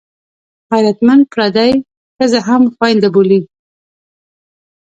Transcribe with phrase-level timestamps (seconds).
[0.69, 1.71] غیرتمند پردۍ
[2.15, 3.41] ښځه هم خوینده بولي